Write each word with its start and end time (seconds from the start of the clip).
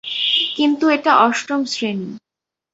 কিন্তু 0.55 0.85
এটা 0.89 1.11
অষ্টম 1.17 1.61
শ্রেণী। 1.65 2.09